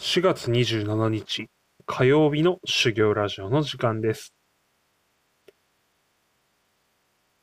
[0.00, 1.48] 4月27日
[1.84, 4.32] 火曜日の修行ラジオの時間です。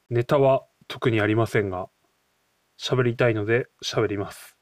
[0.09, 1.88] ネタは特にありませんが、
[2.81, 4.55] 喋りたいので喋ります。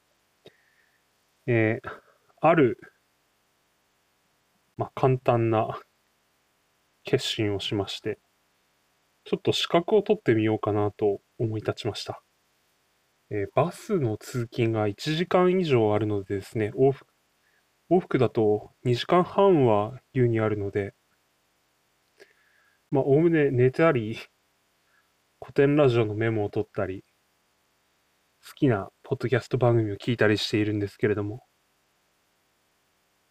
[1.46, 1.90] えー
[2.42, 2.80] ある、
[4.76, 5.80] まあ、簡単な
[7.04, 8.18] 決心をしまして、
[9.24, 12.24] ちょっと資格を取ってみようかなと思い立ちました。
[13.30, 17.13] えーバスの通勤が1時間以上あるのでですね、往復
[17.94, 20.96] 往復だと2時間半は優にあるので、
[22.90, 24.18] まあ、おおむね寝たり、
[25.40, 27.04] 古典ラジオのメモを取ったり、
[28.44, 31.44] 好きなポッドキャスト番組を聞いたりしているんですけれども、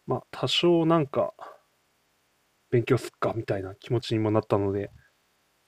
[0.05, 1.33] まあ、多少なんか、
[2.71, 4.91] 勉強すっかみたいな気持ちにもなったので、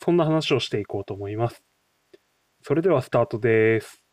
[0.01, 1.63] そんな話をしていこうと思います。
[2.61, 4.04] それではスタートです。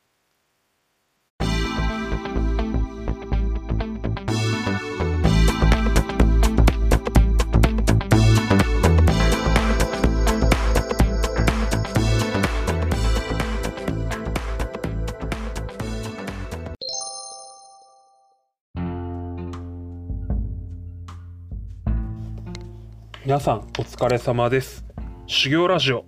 [23.33, 24.85] 皆さんお疲れ様です。
[25.27, 26.05] 修行ラジオ、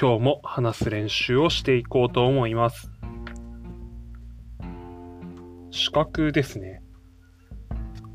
[0.00, 2.92] 今日も話す練習をしていこうと思います。
[5.72, 6.80] 資格ですね。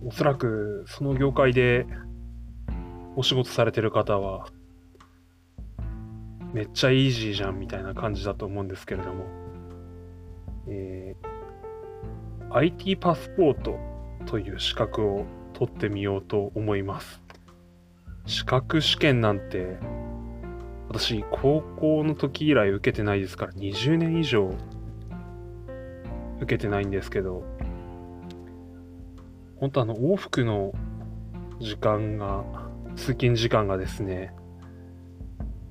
[0.05, 1.85] おそらくその業界で
[3.17, 4.47] お仕事されてる方は、
[6.53, 9.25] めっちゃイージーじゃんみたいな感じだと思うんですけれども、
[10.69, 13.77] えー IT パスポート
[14.25, 17.24] という資格を取ってみようと思います。
[18.25, 19.77] 資格試験なんて、
[20.89, 24.53] 私、高校の時以来受けてないですから、20年以上
[26.37, 27.43] 受けてないんですけど、
[29.57, 30.73] 本当あの、往復の
[31.59, 32.43] 時間が、
[32.95, 34.33] 通勤時間がですね、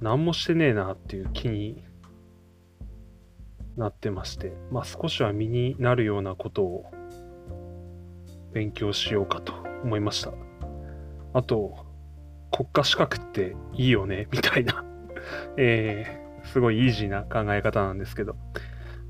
[0.01, 1.85] 何もしてねえなっていう気に
[3.77, 6.85] なってまして、まあ少しは身になるようなことを
[8.53, 10.33] 勉強しようかと思いました。
[11.33, 11.84] あと、
[12.55, 14.85] 国家資格っていいよね、 みたいな、
[15.59, 18.37] えー、すごいイージーな考え方なんですけど、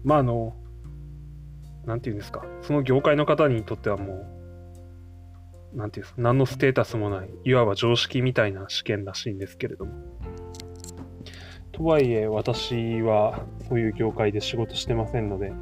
[0.02, 0.56] まああの、
[1.84, 4.26] なんていうんですか、その業界の方にとってはも
[5.74, 9.92] う、なんていうんですか、何のステータスもない、いわば常識みたいな試験らしいんですけれども。
[11.72, 15.52] とはいえ、私はそういう業界で仕事してませんので、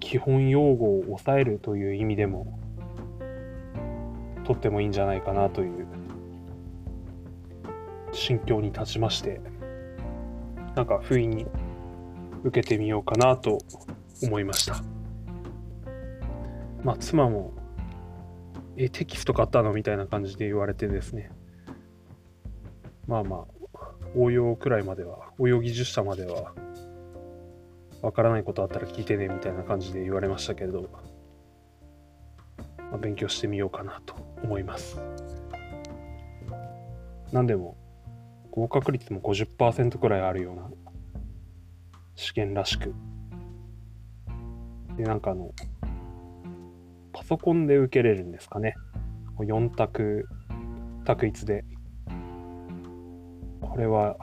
[0.00, 2.58] 基本用語を抑えるという意味でも、
[4.44, 5.97] とってもいいんじゃないかなという
[8.18, 9.40] 心境に立ちまして、
[10.74, 11.46] なんか不意に
[12.44, 13.58] 受けてみようかなと
[14.22, 14.82] 思いました。
[16.84, 17.52] まあ、妻も、
[18.76, 19.72] え、テキスト買ったの？
[19.72, 21.32] みたいな感じで言われてですね、
[23.06, 23.46] まあまあ、
[24.14, 26.52] 応用くらいまでは、応用技術者までは、
[28.02, 30.82] わからないことあったら聞いてねみたいな感じで言われましたけれど、
[32.78, 34.14] まあ、勉強してみようかなと
[34.44, 35.00] 思います。
[37.32, 37.76] なんでも、
[38.58, 40.68] 合格率も50%くらいあるような
[42.16, 42.92] 試験らしく。
[44.96, 45.52] で、なんかあの、
[47.12, 48.74] パソコンで受けれるんですかね。
[49.38, 50.28] 4択、
[51.04, 51.64] 択一で。
[53.60, 54.16] これは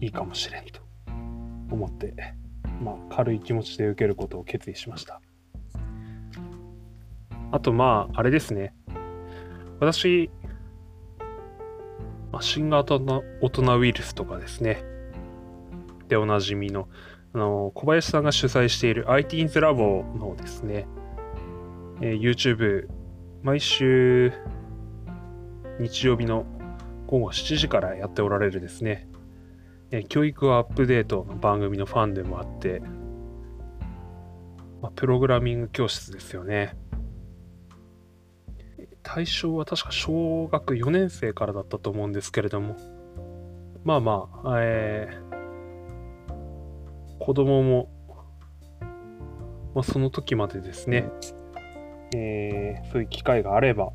[0.00, 0.82] いいかもしれんと
[1.70, 2.14] 思って、
[2.82, 5.22] まあ軽い気持ちで受けることを決意しました。
[7.52, 8.74] あとまあ、あれですね。
[9.80, 10.30] 私、
[12.32, 14.82] まあ新型の大人ウイルスとかですね。
[16.08, 16.88] でおなじみの、
[17.34, 20.86] あの、小林さんが主催している ITINS ラボのですね、
[22.00, 22.88] えー YouTube、
[23.42, 24.32] 毎週
[25.78, 26.44] 日曜日の
[27.06, 29.08] 午後7時からやっておられるですね、
[29.90, 32.82] えー教育アップデートの番組のファンでもあって、
[34.80, 36.76] まあ、プログラミング教室ですよね。
[39.02, 42.76] 対象は確か小学4年生からだったと思うんですけれども、
[43.84, 45.32] まあまあ、えー
[47.18, 47.88] 子供も、
[49.76, 51.08] まあ、その時までですね、
[52.16, 53.92] えーそういう機会があれば、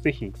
[0.00, 0.32] ぜひ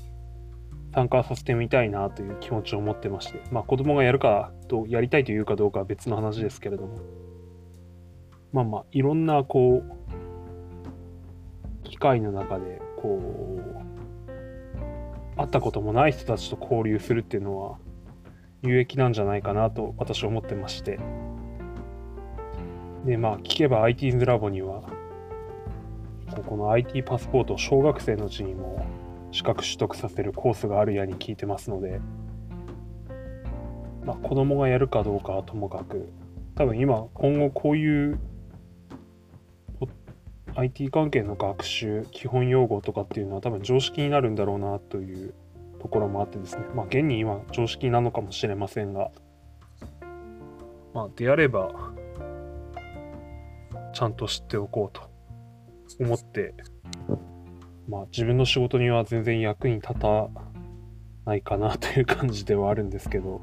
[0.94, 6.98] 参加させてみたいなという気持ちを持ってまして、まあ子供がやるかと、やりたいというかどうかは別の話ですけれども、
[8.52, 9.92] まあまあ、いろんなこう、
[11.84, 13.91] 機会の中で、こう、
[15.36, 17.78] 会ったこともない人たちと交流するっていうのは、
[18.62, 20.98] 有益なんじゃないかなと私は思ってまして。
[23.04, 24.82] で、まあ、聞けば IT's ラボには、
[26.46, 28.86] この IT パスポートを小学生のうちにも
[29.32, 32.00] 資格取得させるコースがあるやに聞いてますので、
[34.04, 36.08] まあ、子供がやるかどうかはともかく
[36.54, 38.18] 多分今今後こういう
[40.54, 45.34] IT 関係の学習基本用語とかっていうのは多分常識になるんだろうなという
[45.80, 49.10] ところもあってですねまあ現に今常識なのかもしれませんが
[50.94, 51.72] まあであれば
[53.94, 55.10] ちゃんと知っておこうと
[56.04, 56.54] 思って
[57.88, 60.28] まあ自分の仕事には全然役に立た
[61.24, 63.40] ないかなという感じではあるんですけど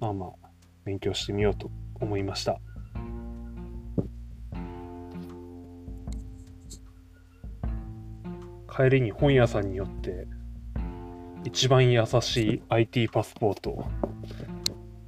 [0.00, 0.48] まあまあ
[0.84, 2.60] 勉強してみようと思いました。
[8.74, 10.26] 帰りに本屋さんによって
[11.44, 13.84] 一番優しい IT パスポート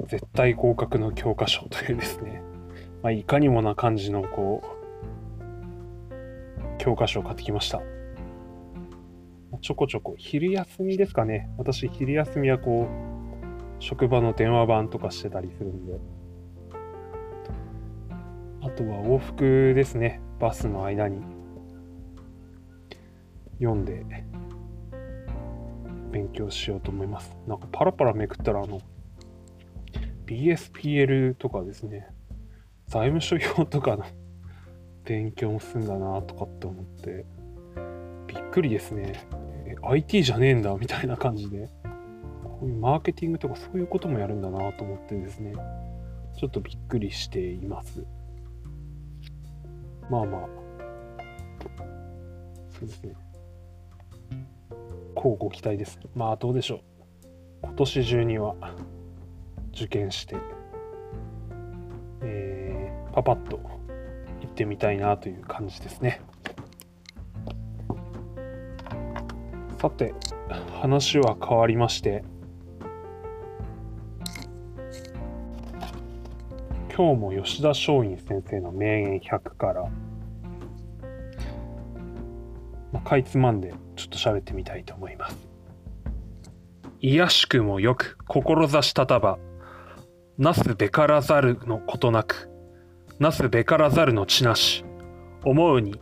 [0.07, 2.43] 絶対合格の教科書というですね、
[3.03, 4.77] まあ、いかにもな感じのこう
[6.79, 7.83] 教科書を買ってきました。
[9.61, 11.51] ちょこちょこ昼休みですかね。
[11.57, 15.99] 私昼休みはこう職場の電話番とかしてたりするんで。
[18.61, 20.21] あとは往復ですね。
[20.39, 21.36] バスの間に。
[23.59, 24.05] 読んで
[26.11, 27.37] 勉強しようと思います。
[27.47, 28.81] なんかパラパラめくったらあの
[30.27, 32.09] BSPL とかですね
[32.87, 34.05] 財務諸表とかの
[35.05, 37.25] 勉強もすんだなとかって思って
[38.27, 39.15] びっくりですね。
[39.83, 41.69] IT じゃねえんだみたいな感じで
[42.43, 45.53] こういうマーケティングとかそういうこともやるんだなと思ってですね
[46.37, 48.05] ちょっとびっくりしています。
[50.11, 50.67] まあまあ
[52.71, 53.26] そうですね。
[55.35, 55.99] ご期待です。
[56.15, 56.81] まあどうでしょう。
[57.63, 58.55] 今年中には
[59.73, 60.37] 受験して、
[62.23, 63.59] えー、パパッと
[64.41, 66.21] 行ってみたいなという感じですね。
[69.79, 70.15] さて、
[70.81, 72.25] 話は変わりまして、
[76.97, 79.83] 今日も吉田松陰先生の名言100から、
[82.91, 83.75] まあ、かいつまんで
[84.17, 85.37] と喋ってみたいと思います。
[87.01, 89.39] 癒しくもよく志たたば、
[90.39, 92.51] なすべからざるのことなく、
[93.19, 94.85] なすべからざるの地なし、
[95.45, 96.01] 思うに、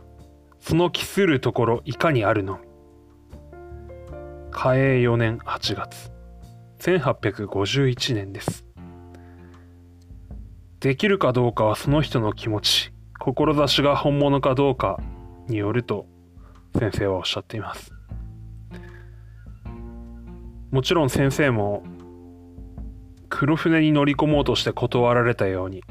[0.59, 2.59] その期するところいかにあるの。
[4.51, 6.11] 嘉永4年8月、
[6.79, 8.65] 1851年です。
[10.79, 14.99] できるかどうかはその人の気持ち、志が本物かどうか
[15.47, 16.05] によると
[16.77, 17.94] 先生はおっしゃっています。
[20.75, 21.83] もちろん先生も
[23.29, 25.85] 黒船に乗り込もうとして断られたように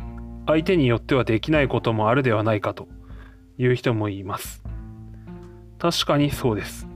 [0.46, 2.86] 相手によってはできないこともあるではないかと
[3.56, 4.62] いう人もいます。
[5.78, 6.86] 確かにそうです。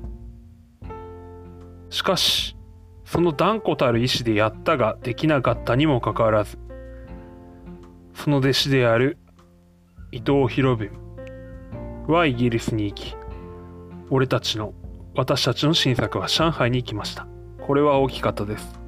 [1.88, 2.58] しかし、
[3.06, 6.58] その断固たる意志でやったができなかったにもかかわらず、
[8.12, 9.16] その弟子である
[10.12, 10.90] 伊藤博文
[12.06, 13.16] はイギリスに行き、
[14.10, 14.74] 俺たちの、
[15.14, 17.26] 私たちの新作は上海に行きました。
[17.68, 18.80] これは大きかったです。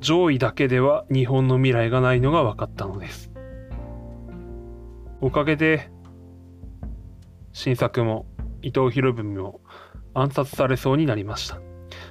[0.00, 3.30] 上位だけでは日本の未来がないのが分かったのです。
[5.20, 5.90] おかげで、
[7.52, 8.24] 新作も
[8.62, 9.60] 伊藤博文も
[10.14, 11.60] 暗殺されそうになりました。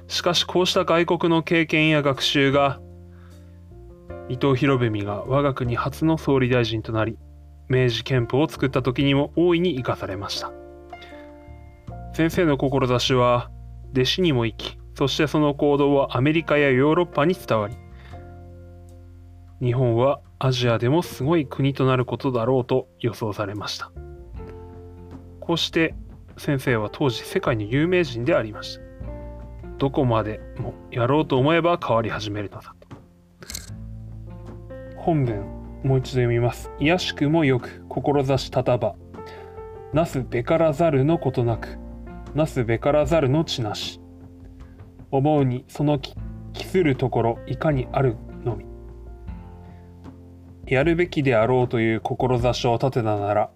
[0.06, 2.80] しかしこうした外国の経験や学習が
[4.28, 7.18] 伊藤博文が我が国初の総理大臣となり
[7.68, 10.52] 明治憲法を作った時にも大いに生かされました。
[12.14, 13.50] 先生の志は
[13.92, 17.76] 弟子にも生き、そしてその行動はアメリカやヨーロッパに伝わり、
[19.60, 23.92] 日本はアジアでもすごい国となることだろうと予想されました。
[25.40, 25.94] こうして
[26.36, 28.82] 先生は当時世界の有名人でありました。
[29.78, 32.88] どこまでもやろうと思えば変わり始めるのだと。
[34.96, 36.70] 本文もう一度読みます。
[36.78, 38.94] 癒しくもよく志たたば、
[39.92, 41.78] なすべからざるのことなく、
[42.34, 44.00] なすべからざるの地なし。
[45.10, 46.14] 思うにその期
[46.66, 48.64] するところいかにあるのみ？
[50.66, 53.50] やるべきであろうという志を立てたなら、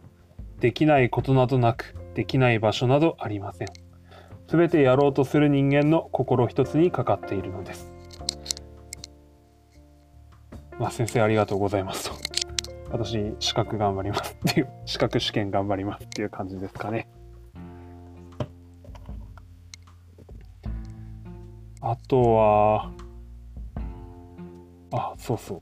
[0.58, 3.68] できないことなどなく、できない場所などありません。
[4.48, 7.92] すべてやろうとする人間の心一つにかかっているのです。
[10.78, 12.16] まあ、先生ありがとうございますと。
[12.90, 17.06] 私、資格頑張りますっていう、資格試験頑張りますっていう感じですかね。
[21.86, 22.90] あとは、
[24.90, 25.60] あ、そうそう。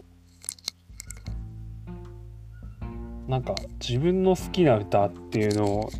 [3.28, 5.90] なんか自分の好きな歌っていうのを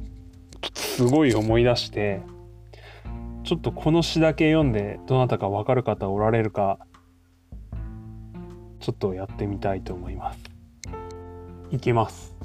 [0.75, 2.21] すごい思い出して
[3.45, 6.79] ちょっとこの詩だけ読んでどなたか分かる方おられるか
[8.81, 10.41] ちょっとやってみたいと思います。
[11.71, 12.37] いきます。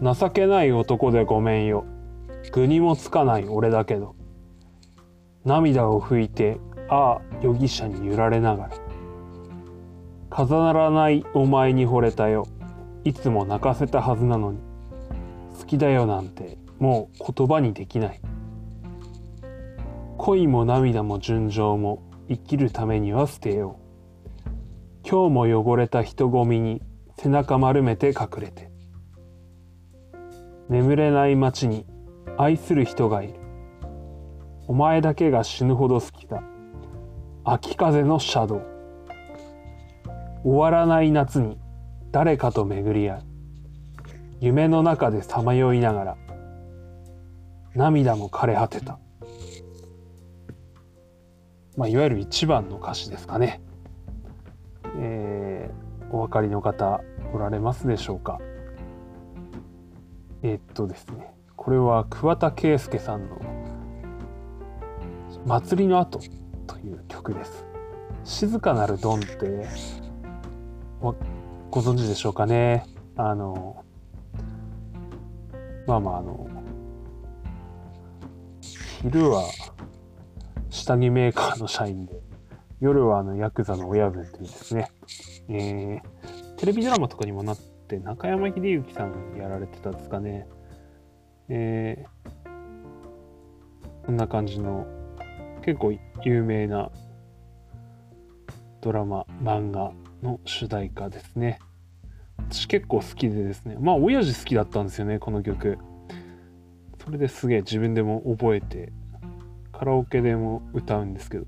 [0.00, 1.84] 情けない男でごめんよ。
[2.52, 4.17] 具にもつかない俺だけど。
[5.48, 8.70] 涙を拭いてああ容疑者に揺られながら。
[10.28, 12.46] 飾らないお前に惚れたよ。
[13.02, 14.58] いつも泣かせたはずなのに。
[15.58, 18.20] 好きだよなんてもう言葉にできない。
[20.18, 23.80] 恋も涙も純情も生きるためには捨てよ
[24.44, 25.08] う。
[25.08, 26.82] 今日も汚れた人混みに
[27.16, 28.70] 背中丸めて隠れて。
[30.68, 31.86] 眠れない街に
[32.36, 33.47] 愛する人がいる。
[34.68, 36.42] お前だけが死ぬほど好きだ
[37.42, 38.66] 秋風のシャドウ。
[40.44, 41.58] 終わらない夏に
[42.12, 43.22] 誰かと巡り合う。
[44.40, 46.16] 夢の中でさまよいながら
[47.74, 48.98] 涙も枯れ果てた。
[51.78, 53.62] まあいわゆる一番の歌詞ですかね。
[54.98, 57.00] えー、お分かりの方
[57.32, 58.38] おられますでしょうか。
[60.42, 61.32] えー、っとですね。
[61.56, 63.38] これは桑田佳祐さんの
[65.48, 66.20] 「祭りの後」
[66.68, 67.66] という曲です。
[68.24, 69.66] 静かなるドンって
[71.00, 72.84] ご存知でしょうかね。
[73.16, 73.82] あの
[75.86, 76.46] まあまああの
[79.00, 79.44] 昼は
[80.68, 82.20] 下着メーカーの社員で
[82.80, 84.90] 夜はあのヤクザの親分というですね、
[85.48, 90.46] えー、テレビドラマとかにもなって中山秀幸さんやられてたんですかね。
[91.48, 94.86] えー、こんな感じの
[95.68, 95.92] 結構
[96.24, 96.90] 有名な
[98.80, 101.58] ドラマ漫画の主題歌ですね。
[102.48, 103.76] 私結構好きでですね。
[103.78, 105.76] まあ親父好きだったんですよねこの曲。
[107.04, 108.94] それですげえ自分でも覚えて
[109.70, 111.44] カラオケでも歌うんですけど。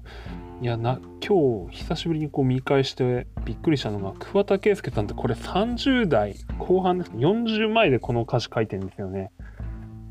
[0.61, 9.33] いやな今日久しぶりにこう見返してびっくりしたのが桑田佳祐さんってこれ30代後半です40前でこの歌詞書いてるんですよね。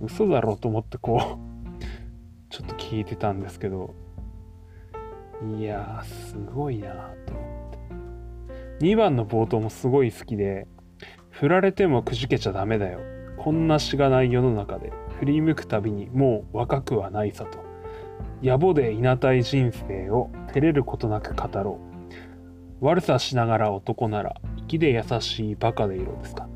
[0.02, 1.49] 嘘だろうと思ってこう
[2.50, 3.94] ちょっと聞いてたんですけど
[5.58, 8.86] いやすごいなと思って。
[8.86, 10.68] 2番の冒頭もすごい好きで
[11.30, 13.00] 振られてもくじけちゃダメだよ。
[13.38, 17.60] こんなしがない世の中で振り向くたびにもう若くはないさと。
[18.44, 21.80] 野暮でいなたい人生を照れることなく語ろ
[22.82, 22.86] う。
[22.86, 24.36] 悪さしながら男なら
[24.68, 26.49] 粋で優しいバカでいろですか。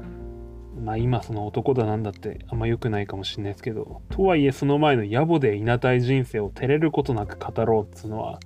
[0.80, 8.40] まあ今その男だなんだってあんま良くないかもしれないですけど、とはいえその前の野暮でいなたい人生を照れることなく語ろうっつうのは、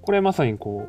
[0.00, 0.88] これまさにこ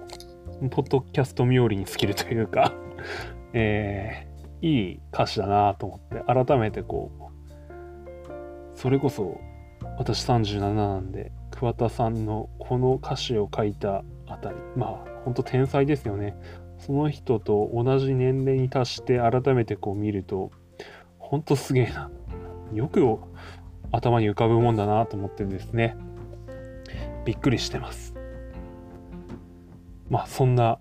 [0.61, 2.73] う、ポッドキャスト冥利に尽きるというか
[3.53, 9.39] えー、いい歌詞だなと思って、改めてこう、それこそ
[9.97, 16.35] 私37なんで、桑田さんのこの歌詞を書いたあたり、まあ本当天才ですよね。
[16.77, 20.51] その人と同じ年齢に達して改めてこう見ると、
[21.25, 22.12] ほんとすげえな。
[22.72, 23.03] よく
[23.91, 25.98] 頭に浮かぶもんだなと思ってですね、
[27.25, 28.13] びっくりしてます。
[30.08, 30.77] まあそんな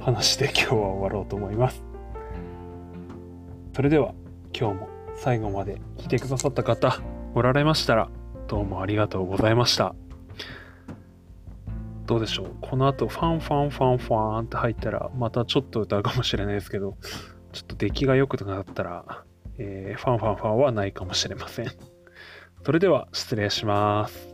[0.00, 1.84] 話で今日は終わろうと思います。
[3.74, 4.14] それでは
[4.52, 7.00] 今日も最後まで来てくださった方
[7.34, 8.10] おられましたら
[8.48, 9.94] どうもありがとうございました。
[12.06, 16.96] どうでしょうこの後ファンファンファンファンって入ったらまたちょっと歌うかもしれないですけど
[17.52, 19.24] ちょっと出来が良くなったら、
[19.58, 21.70] えー、ファンファンファンはないかもしれません。
[22.64, 24.28] それでは失礼します。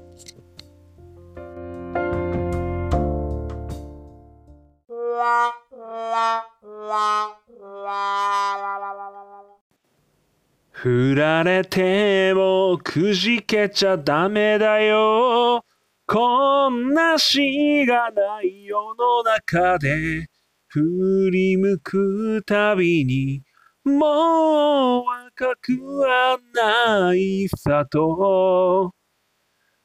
[10.71, 15.65] 振られてもくじけちゃダメだよ。
[16.07, 20.29] こんなしがない世の中で
[20.69, 23.43] 振り向くたびに、
[23.85, 28.93] もう若くはないさと。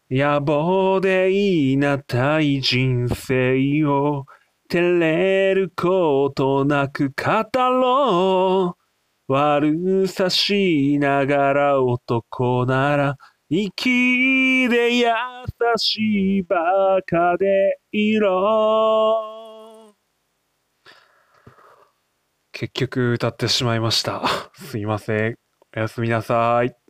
[0.10, 4.26] 野暮でいなたい人生を
[4.70, 8.84] 照れることなく語ろう。
[9.32, 13.18] 悪さしながら男なら
[13.50, 15.06] 粋で優
[15.78, 19.33] しいバカでいろ。
[22.54, 24.24] 結局歌ってしまいました。
[24.56, 25.36] すいません。
[25.76, 26.83] おやすみなさい。